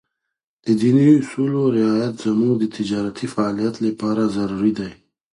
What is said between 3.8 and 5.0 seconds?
لپاره ضروري دی.